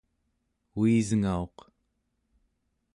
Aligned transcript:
uisngauq 0.79 1.57